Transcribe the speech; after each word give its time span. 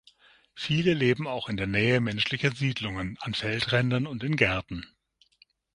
Viele 0.55 0.95
leben 0.95 1.27
auch 1.27 1.47
in 1.47 1.57
der 1.57 1.67
Nähe 1.67 1.99
menschlicher 1.99 2.49
Siedlungen, 2.49 3.17
an 3.19 3.35
Feldrändern 3.35 4.07
und 4.07 4.23
in 4.23 4.35
Gärten. 4.35 4.87